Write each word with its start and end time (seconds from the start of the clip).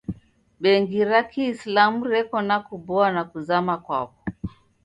Bengi 0.61 1.01
ra 1.09 1.21
kiisilamu 1.31 2.01
reko 2.13 2.37
na 2.47 2.57
kuboa 2.67 3.07
na 3.15 3.23
kuzama 3.31 3.75
kwaro. 3.85 4.13